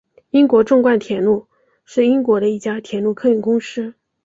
[0.31, 1.45] 英国纵贯铁路
[1.85, 3.93] 是英国的一家铁路客运公司。